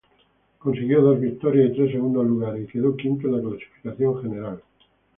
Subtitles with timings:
[0.57, 4.63] Consiguió dos victorias y tres segundos lugares, y quedó quinto en la clasificación general.